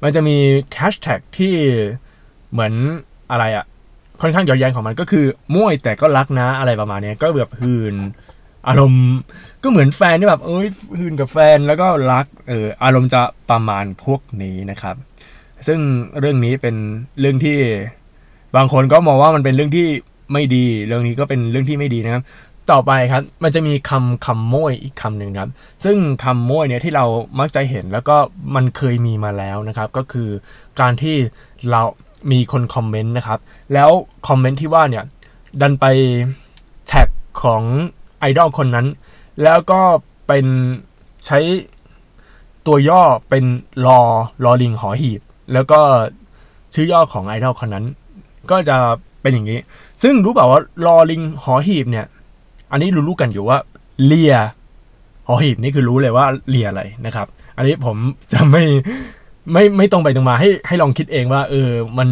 [0.04, 0.38] มันจะมี
[0.72, 1.56] แคชแท็กที่
[2.52, 2.74] เหมือน
[3.32, 3.66] อะไรอะ่ะ
[4.22, 5.26] ค่อนข้างย้อนแย้งของมันก็คือ
[5.56, 7.96] ม่วยแต่ก็รักนะอะไรประมาณนี้ก็แบบหืน
[8.68, 9.06] อารมณ์
[9.64, 10.68] ก็เหมือนแฟนที่แบบ เอ้ย
[11.00, 14.96] หืนกับแฟนแล้วก็รักเอออารมณ์จะประมาณพวกนี้นะครับ
[15.68, 15.80] ซึ่ง
[16.20, 16.76] เรื่องนี้เป็น
[17.20, 17.58] เรื่องที่
[18.56, 19.88] บางคนก็มองว่ามันเป็นเรื่องที่
[20.34, 22.24] ไม่ดี เรื่องนี้ก็เป็นเรื่องที่ไม่ดีนะครับ
[22.72, 25.52] ต่อไปครับ มันจะมีคำคำโม้ยอีกคำหนึ่งครับ
[25.84, 27.06] ซึ่งคำโม้ยเนี่ยที่เรา
[27.40, 28.18] มักจะเห็นแล้วก็
[28.56, 30.30] มันเคยมีมาแล้วนะครับ ก็คือ
[30.80, 31.16] การที่
[31.72, 31.82] เรา
[32.32, 33.40] มีคนคอมเมนต์นะครับ
[33.74, 33.90] แล้ว
[34.28, 35.04] คอมเมนต์ที่ว่าเนี่ย
[35.62, 35.86] ดันไป
[36.88, 37.08] แท็ก
[37.44, 37.64] ของ
[38.24, 38.88] ไอดอลคนนั้น
[39.44, 39.82] แล้วก็
[40.28, 40.46] เป็น
[41.26, 41.40] ใช้
[42.68, 43.46] ตัวย่อเป็น
[43.86, 44.00] รอ
[44.44, 45.22] รอลิงหอหีบ
[45.54, 45.80] แล้วก็
[46.74, 47.86] ชื่อย่อของไอดอลคนนั้น
[48.52, 48.78] ก็จะ
[49.22, 49.60] เป็นอย่างนี้
[50.04, 52.06] ซึ่งรู้เปล่าว่ารอลิงหอหีบเนี่ย
[52.72, 53.58] อันนี้รู้ๆกันอยู่ว่า
[54.06, 54.36] เลีย
[55.28, 57.98] หอหีบนี่คือรู้เลยว่าเลียอะไรนะครับ อันนี้ผม
[58.32, 58.64] จะไม่
[59.52, 62.10] ไม่ไม่ตรงไปตรงมาให้ให้ลองคิดเองว่า เออมัน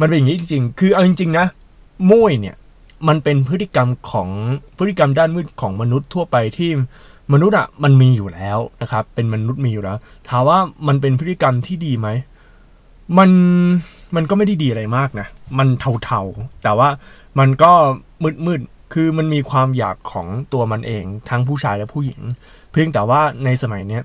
[0.00, 1.46] มันเป็นอย่างนี้จริงๆ คือเอาจริงๆนะ
[2.10, 2.56] มุ้ยเนี่ย
[3.08, 4.28] มันเป็นพฤติกรรมของ
[4.78, 6.70] พฤติกรรมด้านมืดของมนุษย์ทั่วไปที่
[7.32, 9.96] มนุษย์อะมันมีอยู่แล้วนะครับ เป็นมนุษย์มีอยู่แล้ว
[10.28, 12.08] ถามว่ามันเป็นพฤติกรรมที่ดีไหม
[13.18, 13.30] มัน
[14.16, 15.26] มันก็ไม่ได้ดีอะไรมากนะ
[15.58, 15.68] มัน
[16.04, 16.88] เทาๆ แต่ว่า
[17.38, 17.72] มันก็
[18.46, 22.20] มืดๆ คือมันมีความอยากของตัวมันเองทั้งผู้ชายและผู้หญิง
[22.72, 24.02] เพียงแต่ว่าในสมัยเนี้ย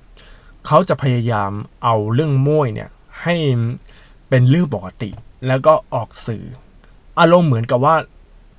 [0.66, 1.50] เขาจะพยายาม
[1.84, 2.90] เอาเรื่องโม่ยเนี่ย
[3.22, 3.34] ให้
[4.28, 5.10] เป็นเรื่องปกติ
[5.46, 6.44] แล้วก็ออกสื่อ
[7.20, 7.94] อารมณ์เหมือนกับว่า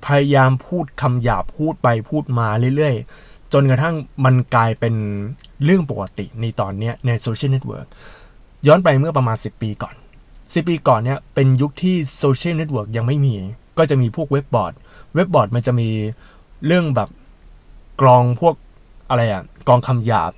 [0.06, 4.94] พยายามพูดคำหยาบพูดไปพูดมาเรื่อยๆ จนกระทั่งมันกลายเป็น
[5.64, 7.86] เรื่องปกติในตอนนี้ใน social network
[8.66, 9.94] ย้อนไปเมื่อประมาณ 10 ปีก่อน
[10.30, 13.34] 10 ปีก่อนเนี่ยเป็นยุคที่ social network ยังไม่มี
[13.78, 14.72] ก็จะมีพวกเว็บบอร์ด
[15.14, 15.88] เว็บบอร์ดมันจะมี
[16.66, 17.08] เรื่องแบบ
[18.00, 18.54] กรองพวก
[19.10, 20.32] อะไรอะกรองคำหยาบ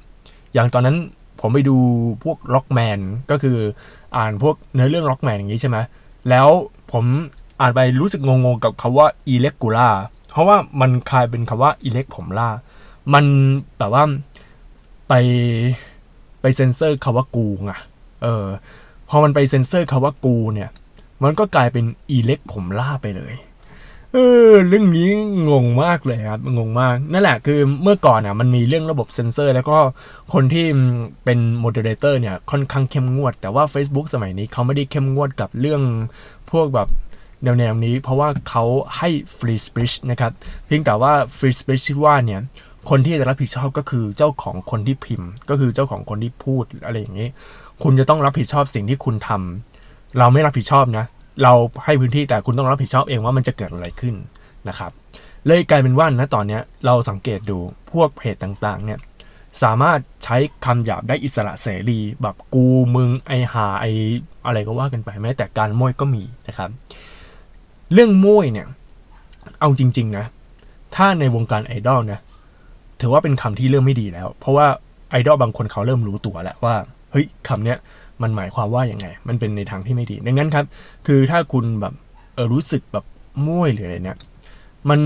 [0.54, 0.96] อย่างตอนนั้น
[1.40, 1.76] ผมไปดู
[2.24, 3.56] พวก Rockman ก็คือ
[4.16, 5.78] อ่านพวกเนื้อเรื่อง Rockman อย่างนี้ใช่ไหม
[6.30, 6.48] แล้ว
[6.92, 7.04] ผม
[7.60, 9.88] อ่านไปรู้สึกงงๆกับคำว่าอีเล็กกูล่า
[10.32, 12.48] เพราะว่ามันกลายเป็นคำว่าอีเล็กผมล่า
[13.14, 13.24] มัน
[13.78, 14.04] แบบว่า
[15.08, 15.12] ไป
[16.40, 17.72] ไปเซ็นเซอร์คำว่ากูไง
[18.22, 18.46] เออ
[19.08, 20.70] พอมันไปเซ็นเซอร์คำว่ากูเนี่ย
[21.22, 23.34] มันก็กลายเป็นอีเล็กผมล่าไปเลย
[24.12, 25.08] เออ เรื่องนี้
[25.50, 29.78] งงมากเลยครับ งงมาก นั่นแหละคือเมื่อก่อนอะมันมีเรื่องระบบเซ็นเซอร์ แล้วก็
[30.32, 30.66] คนที่
[31.24, 35.82] เป็น moderator เนี่ยค่อนข้างเข้มงวด แต่ว่า Facebook สมัยนี้เขาไม่ได้เข้มงวดกับเรื่อง
[36.50, 36.88] พวกแบบ
[37.44, 38.64] แนวแนวนี้เพราะว่าเขา
[38.98, 40.32] ให้ free speech นะครับ
[40.66, 42.40] เพียงแต่ว่า free speech ที่ว่าเนี่ย
[42.90, 47.28] คนที่จะรับผิดชอบก็คือเจ้าของคนที่พิมพ์ ก็คือเจ้าของคนที่พูดอะไรอย่างนี้
[47.82, 51.04] คุณจะต้องรับผิดชอบสิ่งที่คุณทำเราไม่รับผิดชอบนะ
[51.42, 51.52] เรา
[51.84, 54.14] ให้พื้นที่แต่คุณต้องรับผิดชอบเองว่ามันจะเกิดอะไรขึ้น
[54.68, 54.90] นะครับ
[55.46, 57.58] เลยกลายเป็นว่านะตอนนี้เราสังเกตดู
[57.92, 58.98] พวกเพจต่างๆเนี่ย
[59.62, 63.86] สามารถใช้คำหยาบได้อิสระเสรีแบบกูมึงไอหาไอ
[64.46, 66.70] อะไรก็ว่ากันไปแม้แต่การโม้ยก็มีนะครับ
[67.92, 68.66] เรื่องโม้ยเนี่ย
[69.60, 70.24] เอาจริง ๆ นะ
[70.94, 72.20] ถ้าในวงการไอดอลนะ
[73.00, 74.66] ถือว่าเป็นคำที่เริ่มไม่ดีแล้ว เพราะว่า
[75.10, 76.74] ไอดอลบางคนเขาเริ่มรู้ตัวแล้วว่า
[77.12, 77.78] เฮ้ยคำเนี้ย
[78.22, 80.64] มันหมายความว่าอย่างไง มันเป็นในทางที่ไม่ดี ดังนั้นครับ
[81.06, 81.94] คือถ้าคุณแบบ
[82.34, 83.04] เออรู้สึกแบบ
[83.46, 84.18] ม้วยหรืออะไรเนี่ย
[84.90, 85.00] มัน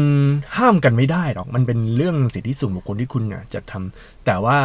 [0.56, 4.58] ห้ามกันไม่ได้หรอก มันเป็นเรื่องสิทธิส่วนบุคคลที่คุณน่ะจะทำแต่ว่า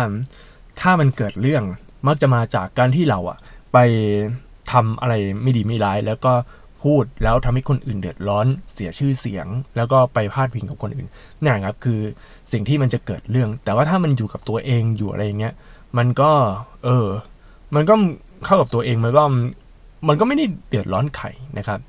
[0.81, 1.63] ถ้ามันเกิดเรื่อง
[2.07, 3.37] มักจะมาจากการที่เราอะ
[3.73, 3.77] ไป
[4.71, 6.33] ทำอะไรไม่ดีไม่ร้าย แล้วก็
[6.83, 11.07] พูด แล้วทำให้คนอื่นเดือดร้อนเสียชื่อเสียง แล้วก็ไปพาดพิงกับคนอื่น
[11.41, 11.99] นี่ครับคือ
[12.51, 15.53] สิ่งที่มันจะเกิดเรื่อง แต่ว่าถ้ามันอยู่กับตัวเองอยู่อะไรเงี้ย
[15.97, 16.31] มันก็
[16.85, 17.07] เออ
[17.75, 17.93] มันก็
[18.45, 19.23] เข้ากับตัวเองมันก็
[20.07, 21.79] มันก็ไม่ได้เดือดร้อนใครนะครับ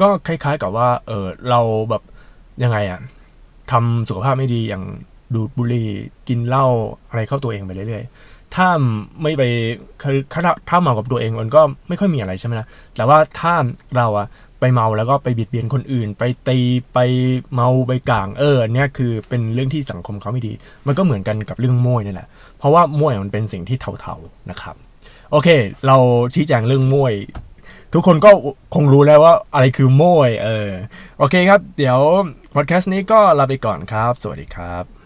[0.00, 2.02] ก็คล้ายๆกับว่าเออเราแบบ
[2.62, 3.00] ยังไงอะ
[3.70, 4.84] ทำสุขภาพไม่ดีอย่าง
[5.34, 5.88] ดูดบุหรี่
[6.28, 6.66] กินเหล้า
[7.08, 8.68] อะไรเข้าตัวเองไปเรื่อยๆ ถ้า
[9.22, 9.42] ไม่ไป
[10.02, 13.54] คือถ้าถ้าเมากับตัวเองมันก็ไม่ค่อยมีอะไรใช่ไหมล่ะแต่ว่าถ้า
[13.96, 14.26] เราอะ
[14.60, 16.58] ไปเมาแล้วก็ไปบิดเบียนคนอื่น ไปตี
[16.94, 16.98] ไป
[17.54, 20.52] เมาไปกลางเออเนี่ยคือเป็นเรื่องที่สังคมเขาไม่ดี
[20.86, 24.76] มันก็เหมือนกันกับเรื่องมวยนี่แหละ เพราะว่ามวยมันเป็นสิ่งที่เทาๆนะครับ
[25.30, 25.48] โอเค
[25.86, 25.96] เรา
[26.34, 27.14] ชี้แจงเรื่องมวย
[27.94, 28.30] ทุกคนก็
[28.74, 30.70] คงรู้แล้วว่าอะไรคือโมยเออ
[31.18, 31.98] โอเคครับ เดี๋ยว
[32.54, 34.97] พอดแคสต์นี้ก็ลาไปก่อนครับ สวัสดีครับ